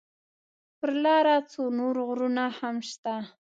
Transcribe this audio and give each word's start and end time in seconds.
پر 0.77 0.89
لاره 1.03 1.35
څو 1.51 1.61
نور 1.77 1.95
غرونه 2.07 2.43
هم 2.59 2.75
شته. 2.89 3.15